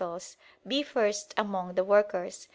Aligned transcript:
"be 0.67 0.81
first 0.81 1.31
among 1.37 1.75
the 1.75 1.83
workers." 1.83 2.47